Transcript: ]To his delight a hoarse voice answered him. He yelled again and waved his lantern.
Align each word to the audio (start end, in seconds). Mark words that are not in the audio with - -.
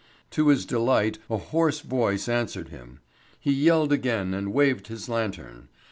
]To 0.31 0.47
his 0.47 0.65
delight 0.65 1.19
a 1.29 1.37
hoarse 1.37 1.81
voice 1.81 2.27
answered 2.27 2.69
him. 2.69 3.01
He 3.39 3.53
yelled 3.53 3.93
again 3.93 4.33
and 4.33 4.51
waved 4.51 4.87
his 4.87 5.07
lantern. 5.07 5.67